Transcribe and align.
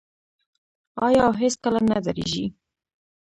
آیا 1.05 1.21
او 1.27 1.33
هیڅکله 1.41 1.79
نه 1.89 1.97
دریږي؟ 2.05 2.45